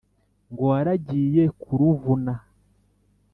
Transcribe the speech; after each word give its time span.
ngo 0.51 0.63
waragiye 0.71 1.43
kuruvuna. 1.61 2.33